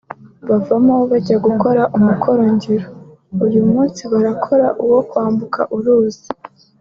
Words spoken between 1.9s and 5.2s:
umukoro ngiro (uyu munsi barakora uwo